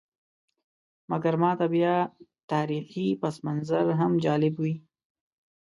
[1.09, 1.95] مګر ماته بیا
[2.51, 4.75] تاریخي پسمنظر هم جالب وي.